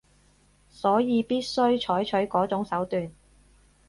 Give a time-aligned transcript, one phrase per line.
[0.71, 3.11] 所以必須採取嗰種手段